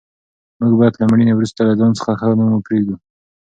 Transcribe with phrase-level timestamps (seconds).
[0.59, 2.95] موږ باید له مړینې وروسته له ځان څخه ښه نوم پرېږدو.